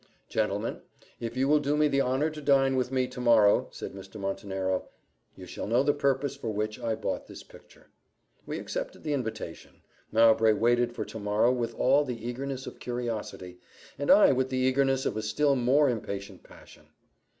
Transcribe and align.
"Gentlemen, 0.29 0.81
if 1.19 1.37
you 1.37 1.47
will 1.47 1.59
do 1.59 1.77
me 1.77 1.87
the 1.87 2.01
honour 2.01 2.31
to 2.31 2.41
dine 2.41 2.75
with 2.75 2.91
me 2.91 3.05
to 3.05 3.21
morrow," 3.21 3.67
said 3.69 3.93
Mr. 3.93 4.19
Montenero, 4.19 4.89
"you 5.35 5.45
shall 5.45 5.67
know 5.67 5.83
the 5.83 5.93
purpose 5.93 6.35
for 6.35 6.49
which 6.49 6.79
I 6.79 6.95
bought 6.95 7.27
this 7.27 7.43
picture." 7.43 7.91
We 8.47 8.57
accepted 8.57 9.03
the 9.03 9.13
invitation; 9.13 9.83
Mowbray 10.11 10.53
waited 10.53 10.91
for 10.95 11.05
to 11.05 11.19
morrow 11.19 11.51
with 11.51 11.75
all 11.75 12.03
the 12.03 12.27
eagerness 12.27 12.65
of 12.65 12.79
curiosity, 12.79 13.59
and 13.99 14.09
I 14.09 14.31
with 14.31 14.49
the 14.49 14.57
eagerness 14.57 15.05
of 15.05 15.15
a 15.17 15.21
still 15.21 15.55
more 15.55 15.87
impatient 15.87 16.41
passion. 16.41 16.87